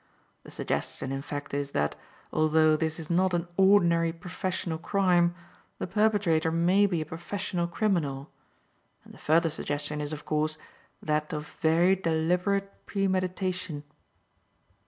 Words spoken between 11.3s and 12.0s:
of very